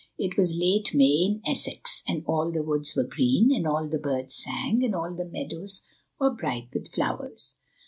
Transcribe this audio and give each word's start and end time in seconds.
It 0.17 0.35
was 0.35 0.57
late 0.57 0.95
May 0.95 1.19
in 1.29 1.41
Essex, 1.45 2.01
and 2.07 2.23
all 2.25 2.51
the 2.51 2.63
woods 2.63 2.95
were 2.95 3.03
green, 3.03 3.53
and 3.53 3.67
all 3.67 3.87
the 3.87 3.99
birds 3.99 4.33
sang, 4.33 4.83
and 4.83 4.95
all 4.95 5.13
the 5.13 5.25
meadows 5.29 5.85
were 6.19 6.33
bright 6.33 6.69
with 6.73 6.91
flowers. 6.91 7.55